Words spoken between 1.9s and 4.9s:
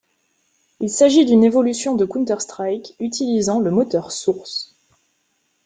de Counter-Strike utilisant le moteur Source.